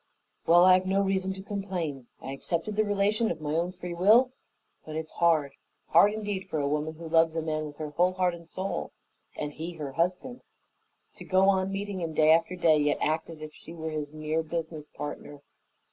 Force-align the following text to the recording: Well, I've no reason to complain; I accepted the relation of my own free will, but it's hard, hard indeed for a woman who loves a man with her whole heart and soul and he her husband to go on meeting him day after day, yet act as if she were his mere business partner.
Well, 0.47 0.65
I've 0.65 0.87
no 0.87 0.99
reason 1.03 1.31
to 1.33 1.43
complain; 1.43 2.07
I 2.23 2.31
accepted 2.31 2.75
the 2.75 2.83
relation 2.83 3.29
of 3.29 3.39
my 3.39 3.53
own 3.53 3.71
free 3.71 3.93
will, 3.93 4.31
but 4.83 4.95
it's 4.95 5.11
hard, 5.11 5.53
hard 5.89 6.11
indeed 6.11 6.49
for 6.49 6.57
a 6.59 6.67
woman 6.67 6.95
who 6.95 7.07
loves 7.07 7.35
a 7.35 7.41
man 7.43 7.67
with 7.67 7.77
her 7.77 7.91
whole 7.91 8.13
heart 8.13 8.33
and 8.33 8.47
soul 8.47 8.93
and 9.35 9.53
he 9.53 9.73
her 9.73 9.91
husband 9.91 10.41
to 11.17 11.23
go 11.23 11.47
on 11.49 11.71
meeting 11.71 12.01
him 12.01 12.15
day 12.15 12.31
after 12.31 12.55
day, 12.55 12.79
yet 12.79 12.97
act 12.99 13.29
as 13.29 13.43
if 13.43 13.53
she 13.53 13.75
were 13.75 13.91
his 13.91 14.11
mere 14.11 14.41
business 14.41 14.87
partner. 14.87 15.43